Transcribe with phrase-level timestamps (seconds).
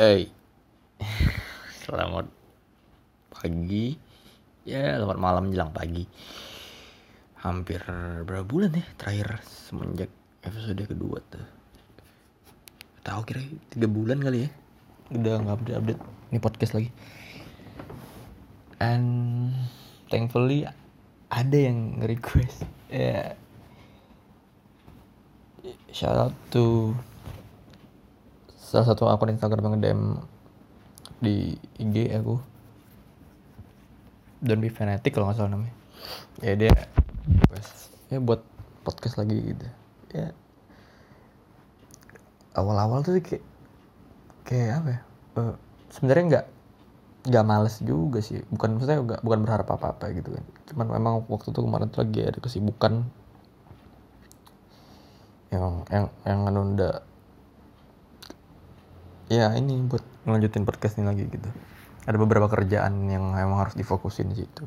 [0.00, 0.32] Hey,
[1.84, 2.24] selamat
[3.28, 4.00] pagi.
[4.64, 6.08] Ya, selamat malam jelang pagi.
[7.44, 7.84] Hampir
[8.24, 10.08] berapa bulan ya terakhir semenjak
[10.40, 11.44] episode kedua tuh.
[13.04, 14.50] Tahu kira tiga bulan kali ya.
[15.20, 16.00] Udah nggak update update.
[16.32, 16.88] Ini podcast lagi.
[18.80, 19.52] And
[20.08, 20.64] thankfully
[21.28, 22.64] ada yang nge-request.
[22.88, 23.36] Ya.
[25.92, 26.96] Shout out to
[28.70, 30.02] salah satu akun Instagram yang nge-DM
[31.18, 32.38] di IG aku.
[34.46, 35.74] Don't be fanatic kalau nggak salah namanya.
[36.38, 36.70] Ya dia
[37.26, 38.46] request ya buat
[38.86, 39.66] podcast lagi gitu.
[40.14, 40.30] Ya
[42.54, 43.42] awal-awal tuh kayak
[44.46, 45.00] kayak apa ya?
[45.34, 45.54] Uh,
[45.90, 46.46] sebenarnya nggak
[47.26, 48.38] nggak males juga sih.
[48.54, 50.44] Bukan maksudnya nggak bukan berharap apa apa gitu kan.
[50.70, 53.02] Cuman memang waktu itu kemarin tuh lagi ada kesibukan.
[55.50, 57.09] Yang yang yang nunda
[59.30, 61.46] ya ini buat ngelanjutin podcast ini lagi gitu.
[62.02, 64.66] Ada beberapa kerjaan yang emang harus difokusin di situ.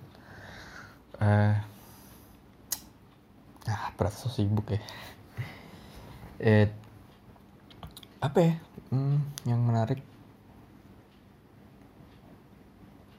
[1.19, 1.55] Eh
[3.67, 4.79] ah berat so sibuk ya.
[6.39, 6.71] Eh
[8.23, 8.55] apa ya?
[8.87, 9.99] Hmm, yang menarik.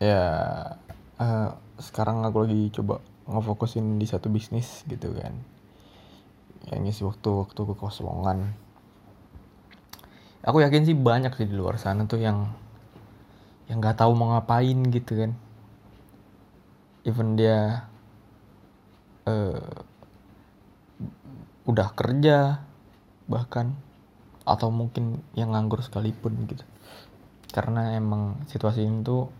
[0.00, 0.24] Ya
[1.20, 5.36] uh, sekarang aku lagi coba ngefokusin di satu bisnis gitu kan.
[6.72, 8.63] Yang ngisi waktu-waktu kekosongan
[10.44, 12.52] aku yakin sih banyak sih di luar sana tuh yang
[13.64, 15.32] yang nggak tahu mau ngapain gitu kan.
[17.04, 17.88] Even dia
[19.24, 19.84] uh,
[21.64, 22.60] udah kerja
[23.24, 23.72] bahkan
[24.44, 26.64] atau mungkin yang nganggur sekalipun gitu.
[27.48, 29.32] Karena emang situasi ini tuh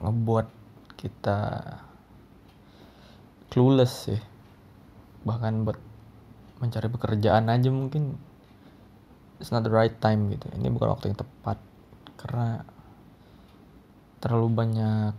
[0.00, 0.48] ngebuat
[0.96, 1.40] kita
[3.52, 4.20] clueless sih.
[5.28, 5.76] Bahkan buat
[6.64, 8.16] mencari pekerjaan aja mungkin
[9.40, 10.46] it's not the right time gitu.
[10.52, 11.58] Ini bukan waktu yang tepat.
[12.20, 12.60] Karena
[14.20, 15.12] terlalu banyak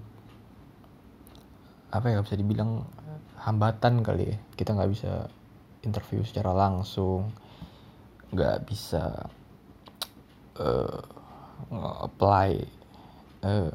[1.91, 2.85] apa ya bisa dibilang
[3.41, 4.37] hambatan kali ya.
[4.53, 5.25] Kita nggak bisa
[5.81, 7.33] interview secara langsung.
[8.29, 9.27] Nggak bisa
[10.61, 11.01] uh,
[12.05, 12.51] apply
[13.43, 13.73] uh,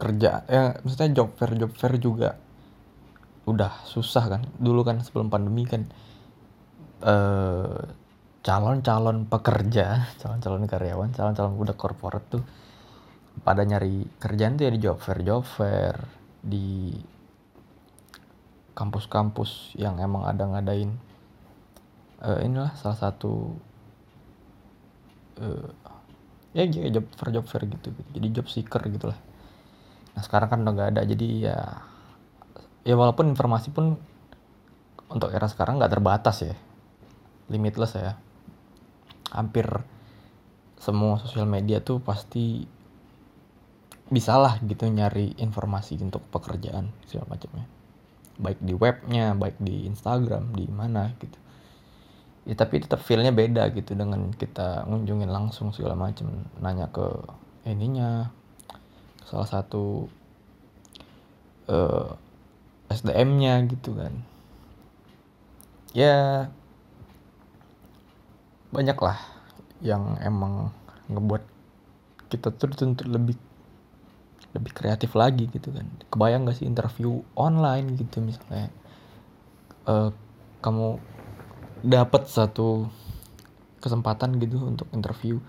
[0.00, 2.36] kerja ya maksudnya job fair job fair juga
[3.48, 4.42] udah susah kan.
[4.60, 5.88] Dulu kan sebelum pandemi kan
[7.02, 7.99] uh,
[8.40, 12.40] calon-calon pekerja, calon-calon karyawan, calon-calon udah korporat tuh
[13.44, 15.96] pada nyari kerjaan tuh ya di job fair, job fair,
[16.40, 16.96] di
[18.72, 20.88] kampus-kampus yang emang ada ngadain
[22.24, 23.52] uh, inilah salah satu
[25.36, 25.68] uh,
[26.56, 28.08] ya job fair job fair gitu, gitu.
[28.16, 29.20] Jadi job seeker gitulah.
[30.16, 31.58] Nah sekarang kan udah gak ada jadi ya
[32.88, 34.00] ya walaupun informasi pun
[35.12, 36.56] untuk era sekarang nggak terbatas ya.
[37.52, 38.16] Limitless ya
[39.30, 39.66] hampir
[40.80, 42.64] semua sosial media tuh pasti
[44.10, 47.66] bisa lah gitu nyari informasi untuk pekerjaan segala macamnya.
[48.40, 51.38] Baik di webnya baik di Instagram di mana gitu.
[52.48, 56.48] Ya tapi tetap feelnya beda gitu dengan kita ngunjungin langsung segala macam.
[56.58, 57.06] Nanya ke
[57.68, 58.32] ininya
[59.28, 60.10] salah satu
[61.70, 62.10] uh,
[62.90, 64.26] eh, SDM-nya gitu kan.
[65.94, 66.48] Ya
[68.70, 69.18] banyak lah
[69.82, 70.70] yang emang
[71.10, 71.42] ngebuat
[72.30, 73.36] kita tuh dituntut lebih
[74.54, 75.86] lebih kreatif lagi gitu kan.
[76.10, 78.70] Kebayang gak sih interview online gitu misalnya
[79.86, 80.10] uh,
[80.62, 80.98] kamu
[81.82, 82.86] dapat satu
[83.80, 85.40] kesempatan gitu untuk interview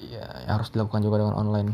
[0.00, 1.70] ya yang harus dilakukan juga dengan online.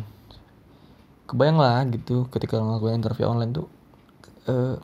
[1.28, 3.68] Kebayang lah gitu ketika ngelakuin interview online tuh
[4.50, 4.76] uh,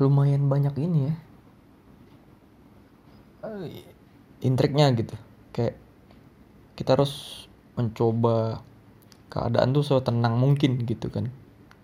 [0.00, 1.14] lumayan banyak ini ya
[3.42, 3.66] uh,
[4.42, 5.14] intriknya gitu.
[5.52, 5.76] Kayak
[6.78, 7.44] kita harus
[7.76, 8.64] mencoba
[9.28, 11.28] keadaan tuh tenang mungkin gitu kan.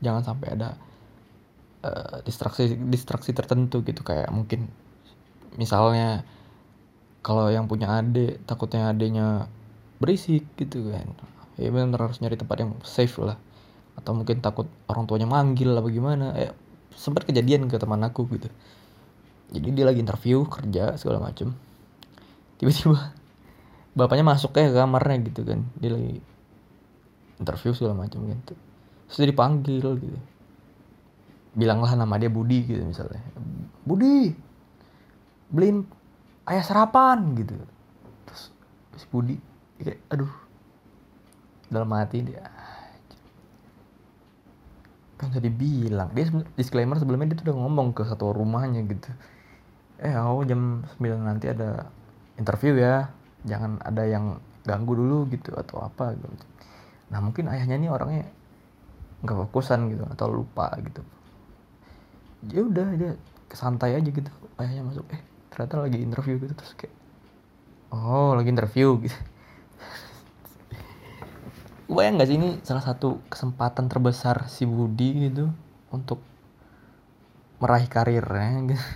[0.00, 0.78] Jangan sampai ada
[1.84, 4.00] uh, distraksi distraksi tertentu gitu.
[4.02, 4.70] Kayak mungkin
[5.58, 6.22] misalnya
[7.20, 9.50] kalau yang punya adik takutnya adiknya
[9.98, 11.06] berisik gitu kan.
[11.58, 13.36] Ya benar harus nyari tempat yang safe lah.
[13.98, 16.32] Atau mungkin takut orang tuanya manggil apa gimana.
[16.38, 16.54] Eh
[16.94, 18.50] sempat kejadian ke teman aku gitu
[19.48, 21.56] jadi dia lagi interview kerja segala macem.
[22.60, 23.14] Tiba-tiba
[23.98, 25.64] bapaknya masuk ke kamarnya gitu kan.
[25.80, 26.20] Dia lagi
[27.38, 28.54] interview segala macam gitu
[29.08, 30.18] terus dia dipanggil gitu.
[31.56, 33.24] Bilanglah nama dia Budi gitu misalnya.
[33.88, 34.36] Budi
[35.48, 35.88] beliin
[36.44, 37.56] ayah sarapan gitu.
[38.28, 38.52] Terus,
[38.92, 39.40] terus Budi
[39.80, 40.30] kayak aduh.
[41.72, 42.44] Dalam hati dia
[45.16, 46.12] kan jadi bilang.
[46.12, 49.08] Dia disclaimer sebelumnya dia tuh udah ngomong ke satu rumahnya gitu
[49.98, 51.90] eh aku jam 9 nanti ada
[52.38, 53.10] interview ya.
[53.46, 56.26] Jangan ada yang ganggu dulu gitu atau apa gitu.
[57.10, 58.26] Nah mungkin ayahnya ini orangnya
[59.22, 61.02] nggak fokusan gitu atau lupa gitu.
[62.50, 63.12] Ya udah dia
[63.50, 64.30] santai aja gitu.
[64.58, 66.54] Ayahnya masuk eh ternyata lagi interview gitu.
[66.54, 66.94] Terus kayak
[67.94, 68.98] oh lagi interview.
[69.04, 69.18] Gitu
[71.88, 75.48] bayang gak sih ini salah satu kesempatan terbesar si Budi gitu
[75.88, 76.20] untuk
[77.64, 78.86] meraih karirnya gitu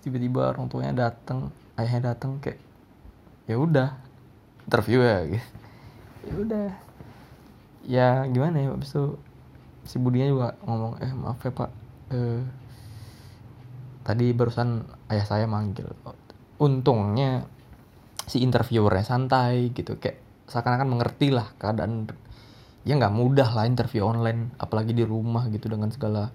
[0.00, 2.60] tiba-tiba orang tuanya datang ayahnya datang kayak
[3.48, 3.88] ya udah.
[4.68, 5.48] Interview ya gitu.
[6.20, 6.68] Ya udah.
[7.88, 9.16] Ya gimana ya habis itu
[9.88, 11.70] si Budinya juga ngomong eh maaf ya pak.
[12.12, 12.42] Eh,
[14.04, 15.88] tadi barusan ayah saya manggil.
[16.60, 17.48] Untungnya
[18.28, 19.98] si interviewernya santai gitu.
[19.98, 22.06] Kayak seakan-akan mengerti lah keadaan.
[22.86, 26.32] Ya nggak mudah lah interview online apalagi di rumah gitu dengan segala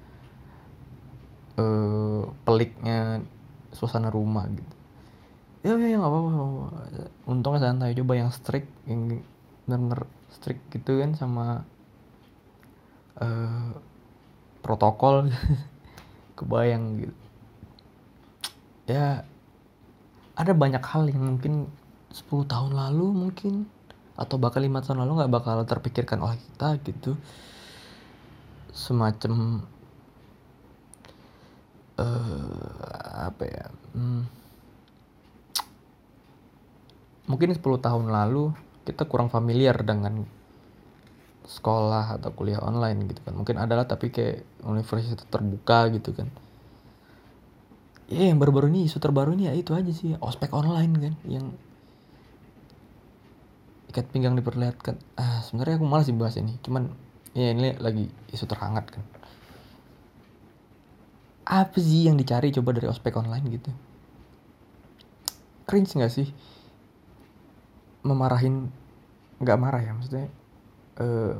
[1.58, 3.24] uh, peliknya
[3.76, 4.76] suasana rumah gitu.
[5.66, 6.30] Ya ya nggak apa-apa
[7.26, 9.20] untungnya santai coba yang strict yang
[9.66, 11.68] bener-bener strict gitu kan sama
[13.20, 13.76] uh,
[14.64, 15.28] protokol.
[16.38, 17.16] Kebayang gitu.
[18.88, 19.24] Ya
[20.36, 21.72] ada banyak hal yang mungkin
[22.12, 23.68] 10 tahun lalu mungkin
[24.16, 27.20] atau bahkan lima tahun lalu nggak bakal terpikirkan oleh kita gitu.
[28.76, 29.64] Semacam
[32.00, 33.66] uh, apa ya
[33.96, 34.24] hmm,
[37.26, 38.54] mungkin 10 tahun lalu
[38.86, 40.26] kita kurang familiar dengan
[41.46, 43.34] sekolah atau kuliah online gitu kan.
[43.38, 46.30] Mungkin adalah tapi kayak universitas terbuka gitu kan.
[48.06, 51.46] Ya yang baru-baru ini isu terbaru ini ya itu aja sih ospek online kan yang
[53.90, 55.02] ikat pinggang diperlihatkan.
[55.18, 56.94] Ah sebenarnya aku malas sih bahas ini cuman
[57.34, 59.04] ya ini lagi isu terhangat kan
[61.46, 63.70] apa sih yang dicari coba dari ospek online gitu?
[65.70, 66.28] Cringe nggak sih?
[68.02, 68.74] Memarahin
[69.38, 70.26] nggak marah ya maksudnya
[70.98, 71.38] uh,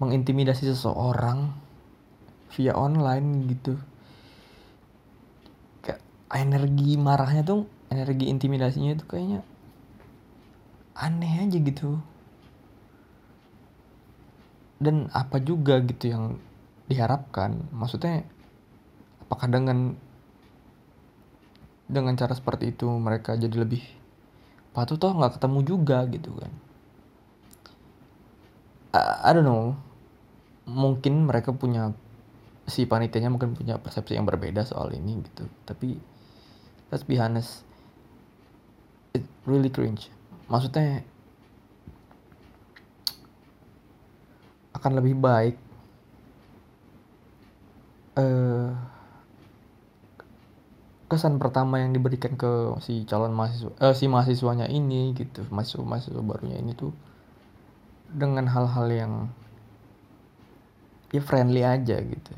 [0.00, 1.52] mengintimidasi seseorang
[2.56, 3.76] via online gitu.
[5.84, 6.00] Kayak
[6.32, 9.40] energi marahnya tuh energi intimidasinya itu kayaknya
[10.96, 12.00] aneh aja gitu.
[14.80, 16.24] Dan apa juga gitu yang
[16.88, 17.68] diharapkan?
[17.72, 18.24] Maksudnya
[19.34, 19.98] apakah dengan
[21.90, 23.82] dengan cara seperti itu mereka jadi lebih
[24.70, 25.10] patuh toh?
[25.10, 26.54] Nggak ketemu juga gitu kan.
[28.94, 29.74] I, I don't know.
[30.70, 31.90] Mungkin mereka punya
[32.70, 35.50] si panitianya mungkin punya persepsi yang berbeda soal ini gitu.
[35.66, 35.98] Tapi
[36.94, 37.66] let's be honest.
[39.18, 40.14] It really cringe.
[40.46, 41.02] Maksudnya
[44.78, 45.58] akan lebih baik
[48.14, 48.93] uh,
[51.14, 56.18] kesan pertama yang diberikan ke si calon mahasiswa uh, si mahasiswanya ini gitu mahasiswa mahasiswa
[56.18, 56.90] barunya ini tuh
[58.10, 59.12] dengan hal-hal yang
[61.14, 62.32] ya friendly aja gitu.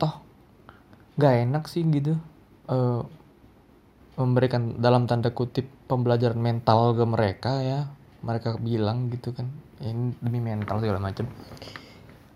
[0.00, 0.24] Toh
[1.20, 2.16] nggak enak sih gitu
[2.72, 3.04] uh,
[4.16, 7.80] memberikan dalam tanda kutip pembelajaran mental ke mereka ya.
[8.24, 9.52] Mereka bilang gitu kan
[9.84, 11.28] ya, ini demi mental segala macam.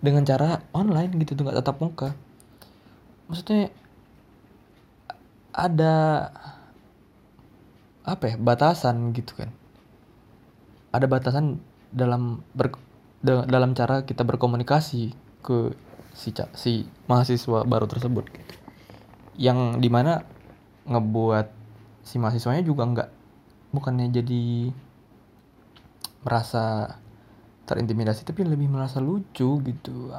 [0.05, 2.09] Dengan cara online gitu tuh nggak tatap muka.
[3.33, 3.73] Maksudnya
[5.53, 6.29] ada
[8.09, 9.51] apa ya batasan gitu kan.
[10.93, 11.61] Ada batasan
[11.93, 12.73] dalam ber,
[13.25, 15.13] dalam cara kita berkomunikasi
[15.45, 15.77] ke
[16.17, 18.55] si si mahasiswa baru tersebut gitu.
[19.39, 20.25] Yang di mana
[20.89, 21.47] ngebuat
[22.05, 23.11] si mahasiswanya juga nggak
[23.77, 24.73] bukannya jadi
[26.25, 26.97] merasa
[27.69, 30.13] terintimidasi tapi lebih merasa lucu gitu.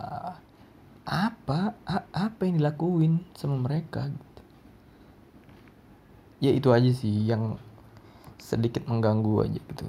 [1.10, 1.74] Apa
[2.14, 4.29] apa yang dilakuin sama mereka gitu
[6.40, 7.60] ya itu aja sih yang
[8.40, 9.84] sedikit mengganggu aja gitu.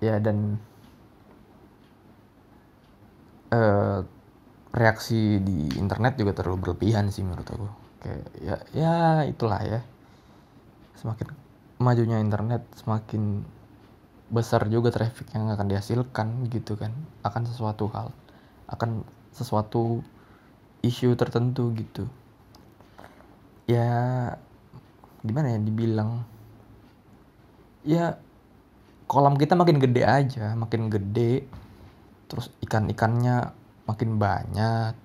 [0.00, 0.62] Ya dan
[3.50, 4.06] uh,
[4.70, 7.68] reaksi di internet juga terlalu berlebihan sih menurut aku.
[8.06, 8.94] Kayak ya ya
[9.26, 9.80] itulah ya.
[10.96, 11.28] Semakin
[11.82, 13.42] majunya internet semakin
[14.30, 16.94] besar juga traffic yang akan dihasilkan gitu kan.
[17.26, 18.14] Akan sesuatu hal
[18.66, 20.02] akan sesuatu
[20.82, 22.06] isu tertentu gitu.
[23.66, 24.34] Ya
[25.26, 26.22] gimana ya dibilang?
[27.86, 28.18] Ya
[29.06, 31.46] kolam kita makin gede aja makin gede.
[32.26, 33.54] Terus ikan-ikannya
[33.86, 34.98] makin banyak.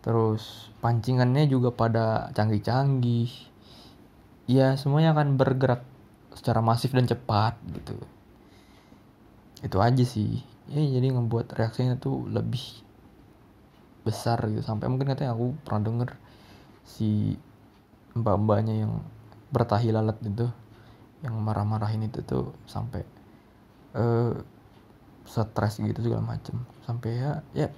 [0.00, 3.32] Terus pancingannya juga pada canggih-canggih.
[4.46, 5.82] Ya semuanya akan bergerak
[6.32, 7.98] secara masif dan cepat gitu.
[9.64, 12.62] Itu aja sih ya jadi ngebuat reaksinya tuh lebih
[14.06, 14.62] besar gitu.
[14.62, 16.10] Sampai mungkin katanya aku pernah denger
[16.86, 17.34] si
[18.16, 19.02] mbak-mbaknya yang
[19.50, 20.46] bertahi lalat itu
[21.24, 23.02] yang marah-marahin itu tuh sampai
[23.98, 24.34] uh,
[25.26, 26.58] stres gitu segala macem.
[26.86, 27.68] Sampai ya ya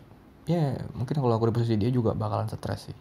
[0.48, 2.96] ya mungkin kalau aku di posisi dia juga bakalan stres sih.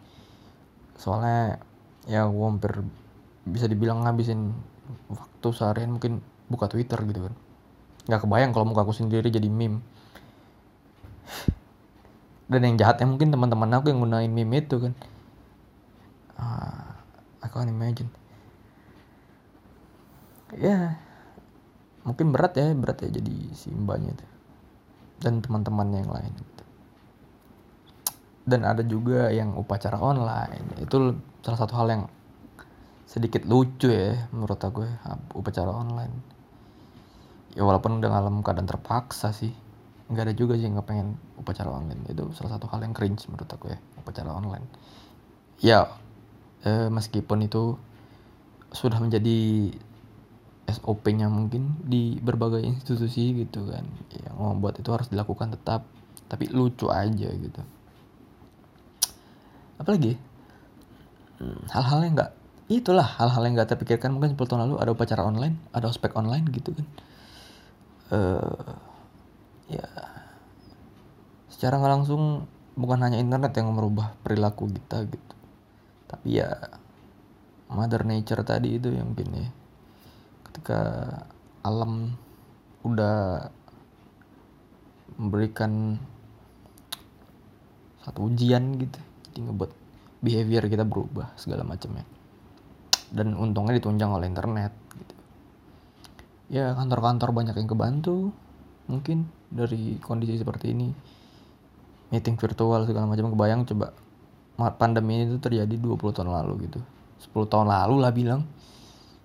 [0.96, 1.60] Soalnya
[2.08, 2.72] ya aku hampir
[3.48, 4.52] bisa dibilang ngabisin
[5.08, 7.34] waktu seharian mungkin buka Twitter gitu kan
[8.08, 9.84] nggak kebayang kalau muka aku sendiri jadi meme.
[12.48, 14.96] Dan yang jahatnya mungkin teman-teman aku yang gunain meme itu kan.
[16.40, 16.88] Uh,
[17.52, 18.08] can't imagine.
[20.56, 20.96] Ya
[22.08, 24.26] mungkin berat ya berat ya jadi si mbaknya itu.
[25.20, 26.64] Dan teman-teman yang lain gitu.
[28.48, 30.80] dan ada juga yang upacara online.
[30.80, 32.02] Itu salah satu hal yang
[33.04, 34.96] sedikit lucu ya menurut aku ya
[35.36, 36.37] upacara online
[37.58, 39.50] ya walaupun udah dalam keadaan terpaksa sih.
[40.08, 42.06] Nggak ada juga sih nggak pengen upacara online.
[42.06, 44.62] Itu salah satu hal yang cringe menurut aku ya upacara online.
[45.58, 45.90] Ya
[46.62, 47.74] eh, meskipun itu
[48.70, 49.74] sudah menjadi
[50.70, 53.82] SOP-nya mungkin di berbagai institusi gitu kan.
[54.14, 55.82] Yang membuat itu harus dilakukan tetap.
[56.30, 57.62] Tapi lucu aja gitu.
[59.82, 60.14] Apalagi?
[61.42, 62.32] Hmm, hal-hal yang nggak
[62.70, 64.14] itulah hal-hal yang nggak terpikirkan.
[64.14, 66.86] Mungkin 10 tahun lalu ada upacara online ada ospek online gitu kan
[68.12, 68.74] uh,
[69.68, 69.88] ya.
[71.48, 72.46] Secara nggak langsung
[72.78, 75.34] bukan hanya internet yang merubah perilaku kita gitu.
[76.08, 76.54] Tapi ya
[77.68, 79.48] mother nature tadi itu yang mungkin ya.
[80.48, 80.80] Ketika
[81.66, 82.14] alam
[82.86, 83.50] udah
[85.18, 85.98] memberikan
[88.06, 89.72] satu ujian gitu jadi ngebuat
[90.24, 92.06] behavior kita berubah segala macamnya.
[93.08, 94.87] Dan untungnya ditunjang oleh internet
[96.48, 98.32] ya kantor-kantor banyak yang kebantu
[98.88, 100.88] mungkin dari kondisi seperti ini.
[102.08, 103.92] Meeting virtual segala macam kebayang coba
[104.80, 106.80] pandemi ini tuh terjadi 20 tahun lalu gitu.
[107.36, 108.42] 10 tahun lalu lah bilang.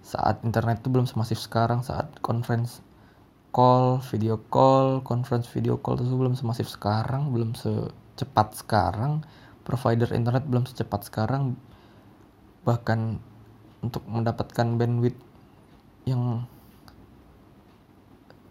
[0.04, 2.84] Saat internet itu belum semasif sekarang saat conference
[3.54, 9.22] call video call conference video call itu belum semasif sekarang belum secepat sekarang
[9.62, 11.54] provider internet belum secepat sekarang
[12.66, 13.22] bahkan
[13.86, 15.22] untuk mendapatkan bandwidth
[16.10, 16.50] yang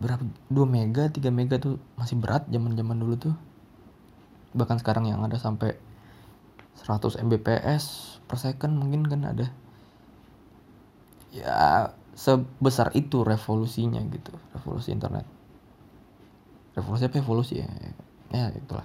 [0.02, 0.26] berapa?
[0.50, 3.34] 2 mega 3 mega tuh masih berat zaman zaman dulu tuh.
[4.52, 5.78] Bahkan sekarang yang ada sampai
[6.82, 9.46] 100 mbps per second mungkin kan ada.
[11.30, 15.24] Ya sebesar itu revolusinya gitu revolusi internet.
[16.76, 17.68] Revolusi apa evolusi ya?
[18.32, 18.84] Ya itulah.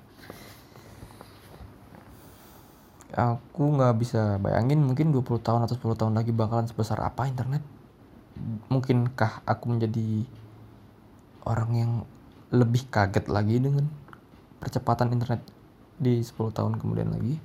[3.17, 7.63] Aku nggak bisa bayangin mungkin 20 tahun atau 10 tahun lagi bakalan sebesar apa internet.
[8.69, 10.27] Mungkinkah aku menjadi
[11.47, 11.91] orang yang
[12.51, 13.87] lebih kaget lagi dengan
[14.59, 15.43] percepatan internet
[15.95, 17.39] di 10 tahun kemudian lagi.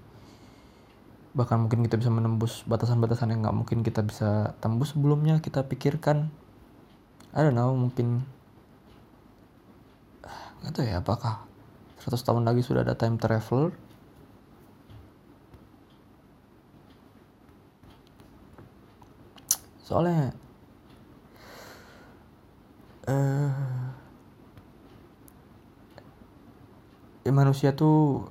[1.32, 6.28] Bahkan mungkin kita bisa menembus batasan-batasan yang nggak mungkin kita bisa tembus sebelumnya kita pikirkan.
[7.32, 8.26] I don't know mungkin
[10.60, 11.48] nggak tahu ya apakah
[12.02, 13.72] 100 tahun lagi sudah ada time traveler?
[19.82, 20.32] Soalnya
[23.08, 23.81] uh,
[27.22, 28.26] ya manusia tuh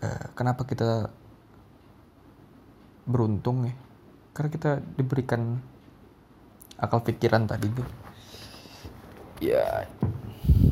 [0.00, 1.12] uh, kenapa kita
[3.04, 3.74] beruntung ya?
[4.32, 5.60] Karena kita diberikan
[6.80, 7.88] akal pikiran tadi tuh
[9.38, 9.86] ya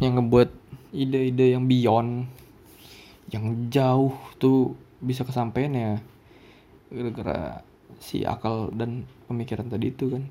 [0.00, 0.50] yang ngebuat
[0.90, 2.26] ide-ide yang beyond
[3.30, 5.92] yang jauh tuh bisa kesampaian ya
[6.90, 7.62] gara-gara
[8.02, 10.24] si akal dan pemikiran tadi itu kan.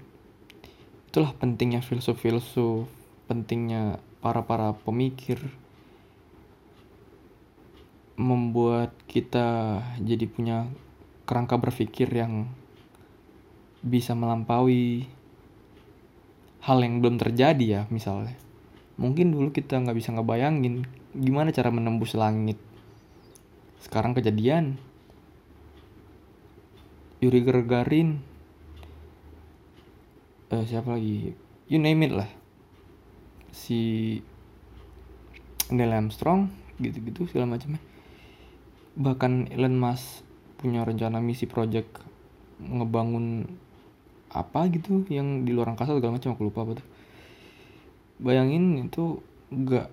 [1.09, 2.99] Itulah pentingnya filsuf-filsuf
[3.29, 5.37] pentingnya para-para pemikir
[8.19, 10.67] membuat kita jadi punya
[11.23, 12.51] kerangka berpikir yang
[13.79, 15.07] bisa melampaui
[16.59, 18.35] hal yang belum terjadi ya misalnya.
[18.99, 20.83] Mungkin dulu kita nggak bisa ngebayangin
[21.15, 22.59] gimana cara menembus langit.
[23.79, 24.75] Sekarang kejadian.
[27.23, 28.19] Yuri Gagarin
[30.51, 31.31] uh, siapa lagi?
[31.71, 32.31] You name it lah.
[33.55, 33.79] Si
[35.71, 37.88] Neil Armstrong gitu-gitu segala macamnya
[38.97, 40.25] bahkan Elon Musk
[40.59, 42.01] punya rencana misi project
[42.59, 43.47] ngebangun
[44.29, 46.87] apa gitu yang di luar angkasa segala macam aku lupa apa tuh.
[48.19, 49.89] Bayangin itu gak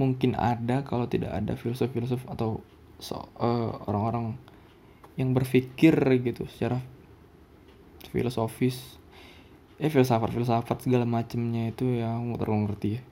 [0.00, 2.64] mungkin ada kalau tidak ada filsuf-filsuf atau
[2.96, 4.40] so, uh, orang-orang
[5.20, 5.92] yang berpikir
[6.24, 6.80] gitu secara
[8.08, 8.96] filosofis.
[9.76, 13.02] Eh filsafat filsafat segala macamnya itu yang terlalu ngerti ya.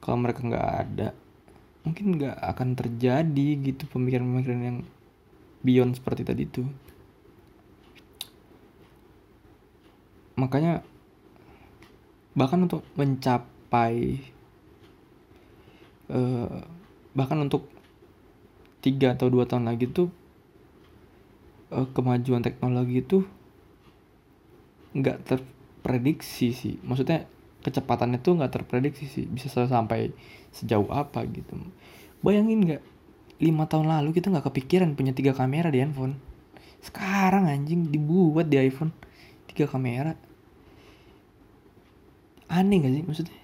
[0.00, 1.08] Kalau mereka nggak ada
[1.86, 4.78] mungkin nggak akan terjadi gitu pemikiran-pemikiran yang
[5.62, 6.66] beyond seperti tadi itu.
[10.34, 10.82] Makanya
[12.34, 14.20] bahkan untuk mencapai
[16.10, 16.66] uh,
[17.14, 17.70] bahkan untuk
[18.84, 20.10] tiga atau dua tahun lagi tuh
[21.70, 23.22] uh, kemajuan teknologi itu
[24.92, 26.74] nggak terprediksi sih.
[26.82, 27.30] Maksudnya
[27.66, 29.26] kecepatannya tuh nggak terprediksi sih.
[29.26, 30.14] Bisa sampai
[30.54, 31.58] sejauh apa gitu.
[32.22, 32.82] Bayangin nggak?
[33.42, 36.16] Lima tahun lalu kita nggak kepikiran punya tiga kamera di handphone.
[36.78, 38.94] Sekarang anjing dibuat di iPhone
[39.50, 40.14] tiga kamera.
[42.46, 43.38] Aneh gak sih maksudnya?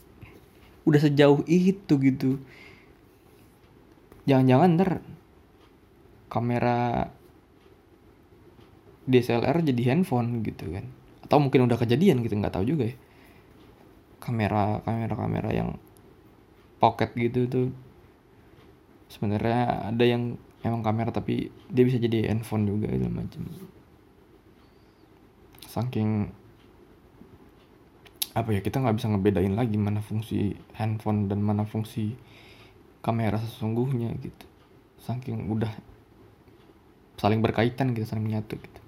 [0.88, 2.38] Udah sejauh itu gitu.
[4.30, 4.90] Jangan-jangan ntar
[6.30, 7.10] kamera
[9.10, 10.86] DSLR jadi handphone gitu kan.
[11.26, 12.96] Atau mungkin udah kejadian gitu nggak tahu juga ya
[14.22, 15.74] kamera kamera kamera yang
[16.78, 17.68] pocket gitu tuh
[19.10, 23.42] sebenarnya ada yang emang kamera tapi dia bisa jadi handphone juga gitu macam.
[25.66, 26.30] Saking
[28.32, 32.16] apa ya kita nggak bisa ngebedain lagi mana fungsi handphone dan mana fungsi
[33.04, 34.46] kamera sesungguhnya gitu.
[35.02, 35.74] Saking udah
[37.18, 38.80] saling berkaitan gitu saling menyatu gitu.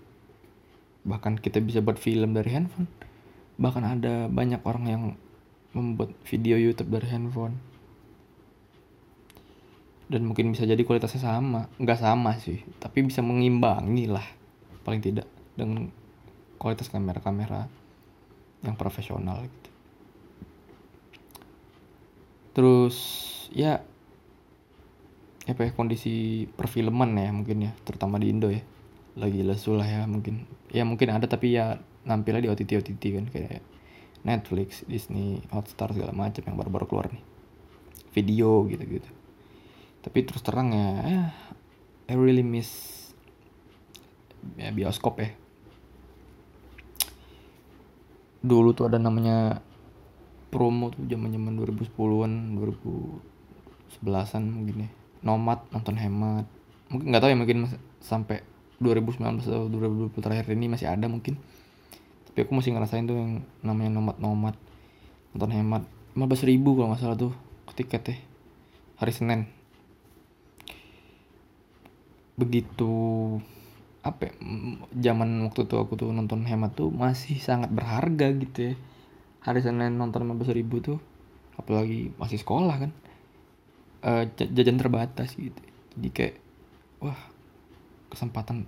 [1.04, 2.88] Bahkan kita bisa buat film dari handphone
[3.54, 5.02] bahkan ada banyak orang yang
[5.74, 7.58] membuat video YouTube dari handphone.
[10.04, 11.66] Dan mungkin bisa jadi kualitasnya sama.
[11.80, 14.24] Nggak sama sih tapi bisa mengimbangi lah
[14.84, 15.88] paling tidak dengan
[16.60, 17.66] kualitas kamera-kamera
[18.62, 19.70] yang profesional gitu.
[22.54, 22.96] Terus
[23.50, 23.82] ya
[25.44, 28.62] apa ya kondisi perfilman ya mungkin ya terutama di Indo ya.
[29.14, 30.46] Lagi lesu lah ya mungkin.
[30.70, 33.64] Ya mungkin ada tapi ya nampilnya di OTT OTT kan kayak
[34.24, 37.20] Netflix, Disney, Hotstar segala macam yang baru-baru keluar nih.
[38.16, 39.08] Video gitu-gitu.
[40.00, 41.28] Tapi terus terang ya, eh,
[42.08, 43.00] I really miss
[44.56, 45.32] ya bioskop ya.
[48.44, 49.60] Dulu tuh ada namanya
[50.52, 54.90] promo tuh zaman-zaman 2010-an, 2011-an mungkin ya.
[55.24, 56.44] Nomad nonton hemat.
[56.92, 57.58] Mungkin nggak tahu ya mungkin
[58.04, 58.44] sampai
[58.80, 61.40] 2019 atau 2020 terakhir ini masih ada mungkin
[62.34, 64.58] tapi aku masih ngerasain tuh yang namanya nomad nomad
[65.30, 65.86] nonton hemat.
[66.18, 67.30] 15 ribu kalau nggak salah tuh
[67.78, 68.18] tiketnya
[68.98, 69.46] hari Senin.
[72.34, 72.90] Begitu
[74.02, 74.32] apa ya,
[74.98, 78.74] zaman waktu itu aku tuh nonton hemat tuh masih sangat berharga gitu ya.
[79.46, 80.98] Hari Senin nonton 15 ribu tuh
[81.54, 82.90] apalagi masih sekolah kan.
[84.02, 85.62] Uh, jajan terbatas gitu.
[85.94, 86.34] Jadi kayak
[86.98, 87.30] wah
[88.10, 88.66] kesempatan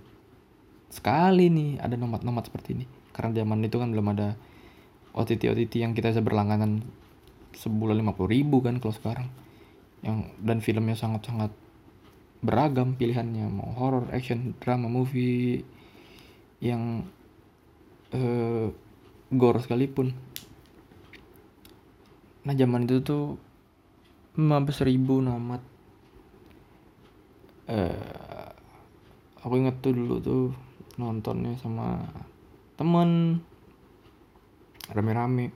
[0.87, 4.37] sekali nih ada nomad-nomad seperti ini karena zaman itu kan belum ada
[5.17, 6.85] OTT OTT yang kita bisa berlangganan
[7.57, 9.27] sebulan lima puluh ribu kan kalau sekarang.
[10.05, 11.51] Yang dan filmnya sangat sangat
[12.45, 13.49] beragam pilihannya.
[13.49, 15.65] Mau horror action drama movie
[16.61, 17.09] yang
[18.13, 18.69] uh,
[19.33, 20.13] gore sekalipun.
[22.45, 23.41] Nah zaman itu tuh
[24.37, 25.65] belas ribu nomad
[27.67, 28.53] uh,
[29.41, 30.45] aku inget tuh dulu tuh
[31.01, 32.05] nontonnya sama
[32.77, 33.41] temen.
[34.93, 35.51] Rame-rame.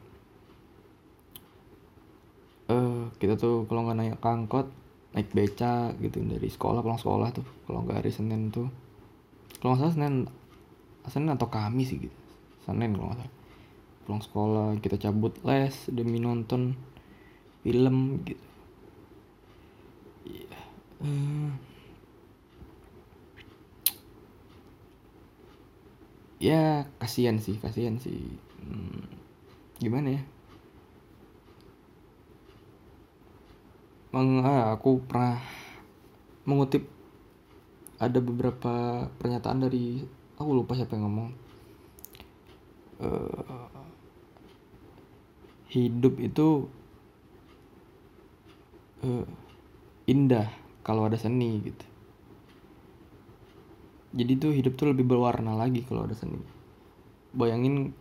[2.68, 4.68] Uh, kita tuh kalau nggak naik angkot
[5.12, 8.68] naik beca gitu dari sekolah pulang sekolah tuh kalau nggak hari senin tuh.
[9.60, 10.16] Kalau nggak salah senin
[11.10, 12.18] senin atau kamis sih gitu
[12.64, 13.36] senin kalau nggak salah.
[14.08, 16.74] Pulang sekolah kita cabut les demi nonton
[17.62, 18.46] film gitu.
[20.26, 20.64] Yeah.
[21.04, 21.71] uh,
[26.42, 28.18] ya kasihan sih kasihan sih.
[28.58, 29.06] Hmm,
[29.78, 30.22] gimana ya?
[34.12, 35.40] Meng, ah, aku pernah
[36.44, 36.84] mengutip
[38.02, 40.02] ada beberapa pernyataan dari
[40.36, 41.30] aku lupa siapa yang ngomong.
[43.02, 43.66] Uh,
[45.74, 46.70] hidup itu
[49.02, 49.26] uh,
[50.06, 50.54] indah
[50.86, 51.91] kalau ada seni gitu
[54.12, 56.36] jadi tuh hidup tuh lebih berwarna lagi kalau ada seni.
[57.32, 57.96] Bayangin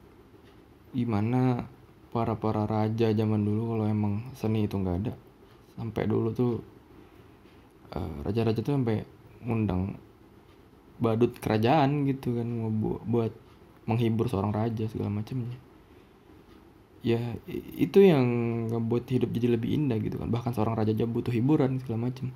[0.90, 1.70] gimana
[2.10, 5.14] para para raja zaman dulu kalau emang seni itu nggak ada.
[5.78, 6.52] Sampai dulu tuh
[7.94, 9.06] uh, raja-raja tuh sampai
[9.46, 9.94] ngundang
[11.00, 12.48] badut kerajaan gitu kan
[13.08, 13.32] buat
[13.88, 15.56] menghibur seorang raja segala macamnya.
[17.00, 17.38] Ya
[17.78, 18.26] itu yang
[18.68, 20.28] ngebuat hidup jadi lebih indah gitu kan.
[20.28, 22.34] Bahkan seorang raja aja butuh hiburan segala macam.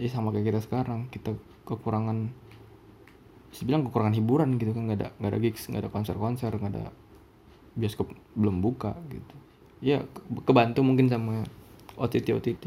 [0.00, 1.36] Jadi sama kayak kita sekarang kita
[1.68, 2.32] kekurangan
[3.52, 6.72] bisa bilang kekurangan hiburan gitu kan nggak ada nggak ada gigs nggak ada konser-konser nggak
[6.72, 6.88] ada
[7.76, 9.36] bioskop belum buka gitu.
[9.84, 10.08] Ya
[10.48, 11.44] kebantu mungkin sama
[12.00, 12.64] OTT OTT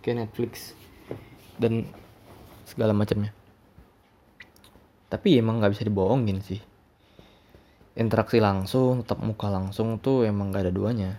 [0.00, 0.72] kayak Netflix
[1.60, 1.84] dan
[2.64, 3.36] segala macamnya.
[5.12, 6.60] Tapi emang nggak bisa dibohongin sih.
[7.98, 11.18] Interaksi langsung tetap muka langsung tuh emang gak ada duanya.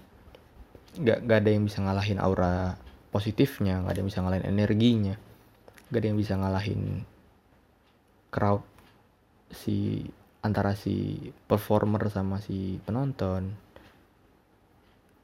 [0.95, 5.15] Nggak nggak ada yang bisa ngalahin aura positifnya nggak ada yang bisa ngalahin energinya.
[5.89, 6.81] Nggak ada yang bisa ngalahin
[8.29, 8.63] crowd
[9.49, 10.05] si
[10.39, 13.51] antara si performer sama si penonton.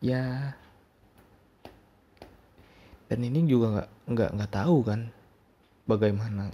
[0.04, 0.54] Ya.
[3.06, 5.00] Dan ini juga nggak nggak nggak tahu kan
[5.86, 6.50] bagaimana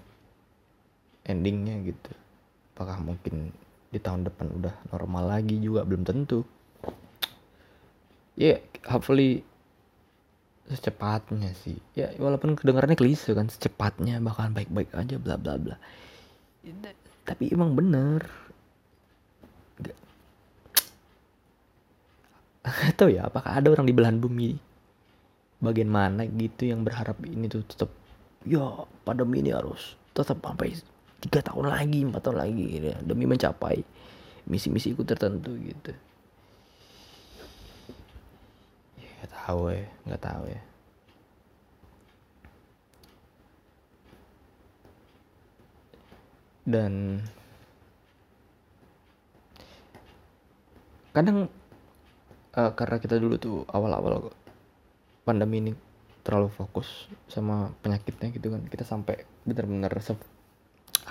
[1.26, 2.12] endingnya gitu.
[2.76, 3.56] Apakah mungkin
[3.92, 6.44] di tahun depan udah normal lagi juga belum tentu.
[8.40, 9.44] Ya yeah, hopefully
[10.72, 11.80] secepatnya sih.
[11.96, 15.76] Ya walaupun kedengarannya klise kan secepatnya bakalan baik-baik aja bla bla bla
[17.32, 18.28] tapi emang bener.
[22.62, 24.60] Atau ya apakah ada orang di belahan bumi
[25.64, 27.88] bagian mana gitu yang berharap ini tuh tetap
[28.44, 30.76] ya pandemi ini harus tetap sampai
[31.24, 33.86] tiga tahun lagi empat tahun lagi ya, demi mencapai
[34.50, 35.94] misi-misiku tertentu gitu.
[39.00, 40.62] Ya nggak tahu ya nggak tahu ya
[46.68, 47.24] dan
[51.12, 51.52] kadang
[52.56, 54.32] uh, karena kita dulu tuh awal-awal
[55.28, 55.74] pandemi ini
[56.22, 59.90] terlalu fokus sama penyakitnya gitu kan kita sampai benar-benar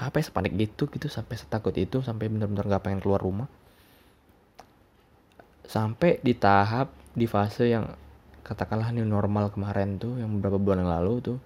[0.01, 3.51] apa ya sepanik gitu gitu sampai setakut itu sampai benar-benar nggak pengen keluar rumah.
[5.67, 7.91] Sampai di tahap di fase yang
[8.47, 11.39] katakanlah ini normal kemarin tuh yang beberapa bulan yang lalu tuh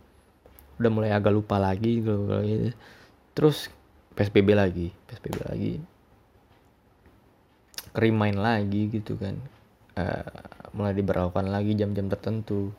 [0.81, 2.27] udah mulai agak lupa lagi gitu
[3.37, 3.71] terus
[4.15, 5.73] psbb lagi psbb lagi.
[7.95, 9.39] Kerimain lagi gitu kan.
[9.95, 10.27] Uh,
[10.75, 12.75] mulai diberlakukan lagi jam-jam tertentu.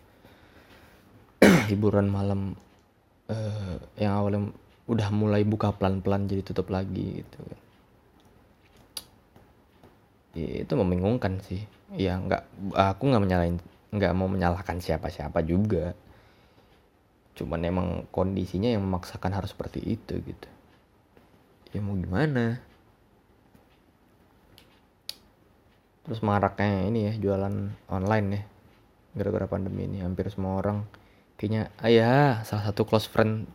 [1.71, 2.55] Hiburan malam
[3.31, 4.51] uh, yang awalnya
[4.87, 7.59] udah mulai buka pelan-pelan jadi tutup lagi gitu kan.
[10.35, 11.63] Ya, itu membingungkan sih.
[11.95, 12.43] Ya nggak
[12.75, 13.57] aku nggak menyalahin
[13.95, 15.95] nggak mau menyalahkan siapa-siapa juga.
[17.39, 20.54] Cuman emang kondisinya yang memaksakan harus seperti itu gitu
[21.73, 22.59] ya mau gimana?
[26.05, 27.55] Terus maraknya ini ya jualan
[27.89, 28.41] online ya
[29.15, 30.83] gara-gara pandemi ini hampir semua orang
[31.39, 33.47] kayaknya ayah ya salah satu close friend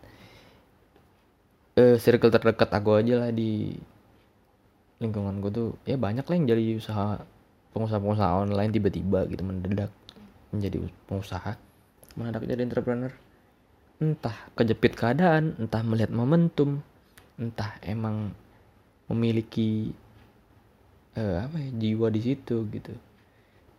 [1.77, 3.77] eh, circle terdekat aku aja lah di
[5.01, 5.71] lingkungan gue tuh.
[5.89, 7.25] Ya banyak lah yang jadi usaha
[7.73, 9.91] pengusaha-pengusaha online tiba-tiba gitu mendadak
[10.51, 11.57] menjadi pengusaha
[12.19, 13.13] mendadak jadi entrepreneur.
[14.01, 16.85] Entah kejepit keadaan entah melihat momentum
[17.41, 18.37] entah emang
[19.09, 19.91] memiliki
[21.17, 22.93] uh, apa ya jiwa di situ gitu.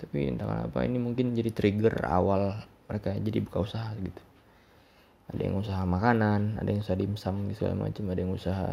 [0.01, 2.57] Tapi entah kenapa ini mungkin jadi trigger awal
[2.89, 4.23] mereka jadi buka usaha gitu.
[5.31, 8.69] Ada yang usaha makanan ada yang usaha dimsum segala macam ada yang usaha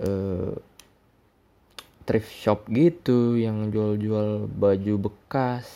[0.00, 0.56] uh,
[2.08, 5.68] thrift shop gitu yang jual-jual baju bekas.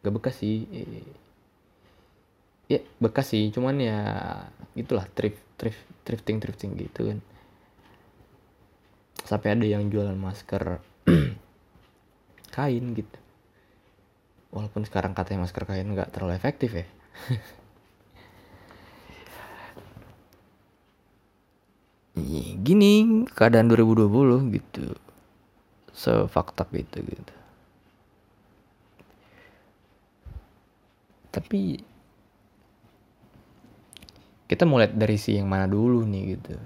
[0.00, 0.64] Gak bekas sih
[2.68, 3.98] ya bekas sih cuman ya
[4.76, 7.18] itulah thrift thrift thrifting thrifting gitu kan.
[9.24, 10.80] Sampai ada yang jualan masker
[12.56, 13.18] kain gitu.
[14.48, 16.86] Walaupun sekarang katanya masker kain nggak terlalu efektif ya.
[22.64, 24.96] Gini keadaan 2020 gitu.
[25.92, 27.34] Sefakta itu gitu.
[31.28, 31.84] Tapi
[34.48, 36.56] kita mulai dari si yang mana dulu nih gitu.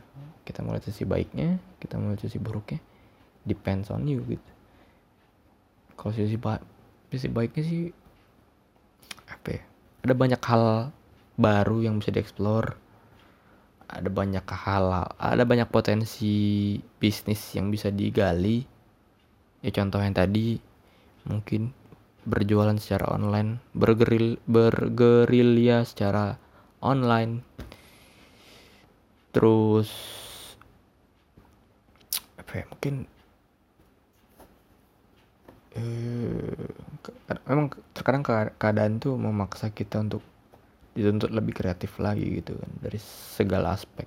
[0.46, 2.78] Kita mulai dari sisi baiknya kita mulai dari sisi buruknya.
[3.42, 4.52] Depends on you gitu.
[5.98, 6.62] Kalau sisi ba
[7.10, 7.82] sisi baiknya sih
[9.28, 9.62] apa ya
[10.06, 10.94] ada banyak hal
[11.36, 12.78] baru yang bisa dieksplor
[13.92, 18.64] ada banyak hal ada banyak potensi bisnis yang bisa digali.
[19.62, 20.58] Ya contoh yang tadi
[21.28, 21.70] mungkin
[22.22, 26.38] berjualan secara online bergeril bergerilya secara
[26.82, 27.42] online
[29.32, 29.88] terus
[32.36, 32.94] apa ya mungkin
[35.72, 36.68] eh,
[37.48, 38.24] memang terkadang
[38.60, 40.20] keadaan tuh memaksa kita untuk
[40.92, 43.00] dituntut lebih kreatif lagi gitu kan dari
[43.32, 44.04] segala aspek.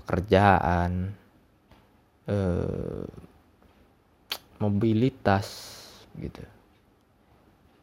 [0.00, 1.12] Pekerjaan
[2.28, 3.04] eh,
[4.56, 5.48] mobilitas
[6.16, 6.40] gitu.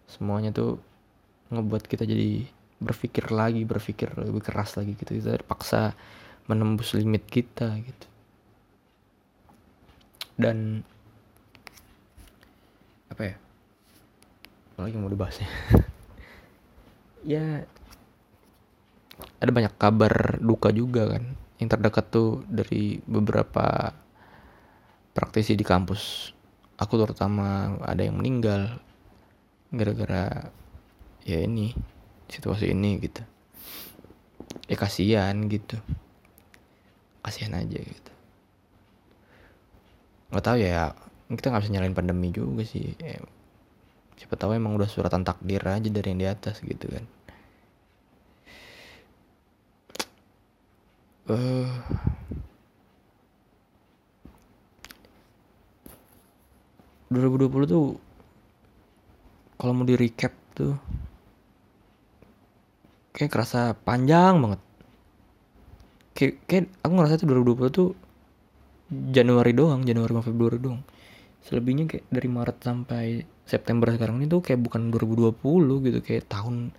[0.10, 0.82] Semuanya tuh
[1.54, 2.50] ngebuat kita jadi
[2.82, 5.14] berpikir lagi berpikir lebih keras lagi gitu.
[5.14, 5.94] Kita terpaksa
[6.50, 8.08] menembus limit kita gitu.
[10.36, 10.82] Dan
[13.14, 13.36] apa ya?
[14.74, 15.46] Apalagi mau dibahasnya
[17.32, 17.62] ya
[19.38, 21.38] ada banyak kabar duka juga kan.
[21.62, 23.94] Yang terdekat tuh dari beberapa
[25.14, 26.34] praktisi di kampus.
[26.82, 28.82] Aku terutama ada yang meninggal
[29.70, 30.50] gara-gara
[31.22, 31.78] ya ini
[32.32, 33.20] situasi ini gitu.
[34.72, 35.76] Ya kasihan gitu.
[37.20, 38.12] Kasihan aja gitu.
[40.32, 40.96] Nggak tahu ya
[41.28, 42.96] kita nggak bisa nyalain pandemi juga sih.
[42.98, 43.20] Ya,
[44.16, 47.06] siapa tahu emang udah suratan takdir aja dari yang di atas gitu kan.
[51.32, 51.70] Uh,
[57.12, 57.96] ribu dua puluh tuh
[59.56, 60.76] kalau mau di recap tuh
[63.16, 64.62] kayak kerasa panjang banget.
[66.12, 67.90] Kayak, kayak aku ngerasa itu 2020 tuh
[68.92, 70.84] Januari doang Januari sama Februari doang.
[71.48, 73.06] Selebihnya kayak dari Maret sampai
[73.48, 76.76] September sekarang ini tuh kayak bukan 2020 gitu kayak tahun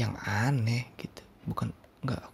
[0.00, 1.20] yang aneh gitu.
[1.44, 2.24] Bukan nggak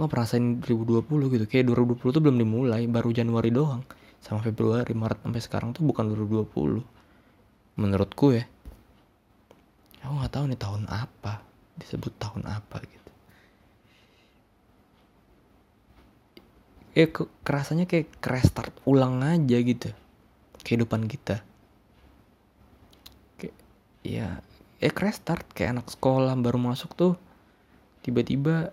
[0.00, 1.44] nggak perasain 2020 gitu.
[1.44, 3.84] Kayak 2020 tuh belum dimulai baru Januari doang
[4.24, 6.80] sama Februari Maret sampai sekarang tuh bukan 2020
[7.76, 8.48] menurutku ya.
[10.00, 11.49] Aku nggak tahu nih tahun apa
[11.80, 13.12] disebut tahun apa gitu.
[16.90, 17.10] Kayak
[17.46, 19.88] kerasanya kayak restart ulang aja gitu
[20.60, 21.40] kehidupan kita.
[23.40, 23.56] Kayak
[24.04, 24.28] ya
[24.80, 27.14] eh restart kayak anak sekolah baru masuk tuh
[28.00, 28.72] tiba-tiba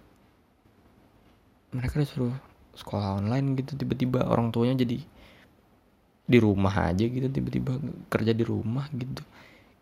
[1.76, 2.36] mereka disuruh
[2.76, 5.04] sekolah online gitu tiba-tiba orang tuanya jadi
[6.28, 7.80] di rumah aja gitu tiba-tiba
[8.12, 9.24] kerja di rumah gitu.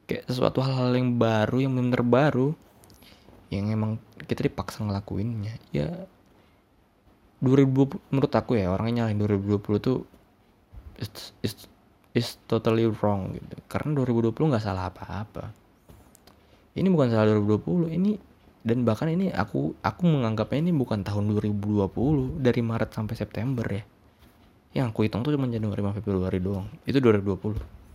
[0.06, 2.54] Kayak sesuatu hal-hal yang baru yang benar baru
[3.54, 5.56] yang emang kita dipaksa ngelakuinnya.
[5.70, 6.10] Ya
[7.44, 10.08] 2020 menurut aku ya orangnya nyalain 2020 tuh
[10.98, 11.10] is,
[11.46, 11.54] is,
[12.16, 13.56] is totally wrong gitu.
[13.70, 15.52] Karena 2020 nggak salah apa-apa.
[16.76, 18.14] Ini bukan salah 2020 ini
[18.66, 23.84] dan bahkan ini aku aku menganggapnya ini bukan tahun 2020 dari Maret sampai September ya.
[24.76, 26.68] Yang aku hitung tuh cuma Januari sampai Februari doang.
[26.84, 27.86] Itu 2020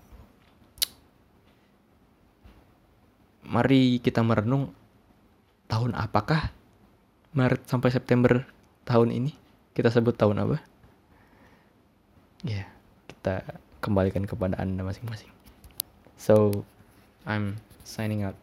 [3.51, 4.71] mari kita merenung
[5.71, 6.51] tahun apakah
[7.31, 8.43] Maret sampai September
[8.83, 9.33] tahun ini?
[9.71, 10.59] Kita sebut tahun apa?
[12.43, 12.67] Ya
[13.07, 13.47] kita
[13.79, 15.31] kembalikan kepada anda masing-masing.
[16.19, 16.67] So
[17.23, 18.35] I'm signing out